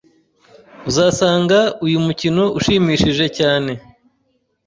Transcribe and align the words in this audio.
Uzasanga 0.89 1.59
uyu 1.85 1.97
mukino 2.05 2.43
ushimishije 2.57 3.25
cyane. 3.37 3.71